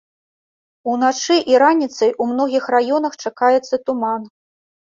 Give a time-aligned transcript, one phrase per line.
[0.93, 4.21] Уначы і раніцай у многіх раёнах чакаецца туман.